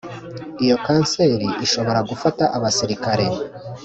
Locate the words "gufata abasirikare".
2.09-3.25